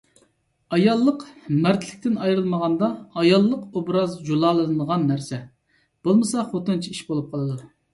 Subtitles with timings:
[0.77, 1.25] ئاياللىق
[1.65, 5.45] مەردلىكتىن ئايرىلمىغاندا ئاياللىق ئوبراز جۇلالىنىدىغان نەرسە.
[6.09, 7.75] بولمىسا خوتۇنچە ئىش بولۇپ قالىدۇ.